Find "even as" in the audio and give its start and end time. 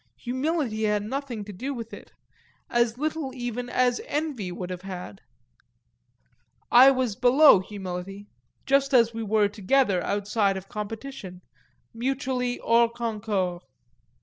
3.35-4.01